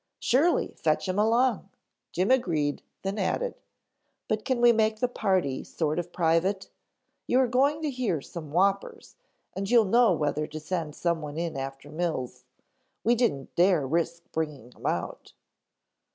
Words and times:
"Surely, 0.17 0.69
fetch 0.79 1.07
him 1.07 1.19
along," 1.19 1.69
Jim 2.11 2.31
agreed, 2.31 2.81
then 3.03 3.19
added, 3.19 3.53
"But 4.27 4.43
can 4.45 4.59
we 4.59 4.71
make 4.71 4.97
the 4.99 5.07
party 5.07 5.63
sort 5.63 5.99
of 5.99 6.11
private! 6.11 6.71
You 7.27 7.39
are 7.39 7.47
going 7.47 7.83
to 7.83 7.91
hear 7.91 8.19
some 8.19 8.49
whoppers 8.49 9.15
and 9.55 9.69
you'll 9.69 9.85
know 9.85 10.11
whether 10.11 10.47
to 10.47 10.59
send 10.59 10.95
someone 10.95 11.37
in 11.37 11.55
after 11.55 11.91
Mills. 11.91 12.45
We 13.03 13.13
didn't 13.13 13.53
dare 13.55 13.85
risk 13.85 14.23
bringing 14.31 14.71
him 14.71 14.87
out." 14.87 15.33